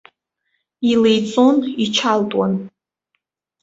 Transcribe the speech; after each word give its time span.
Илеиҵон, 0.91 1.55
ичалтуан. 1.83 2.53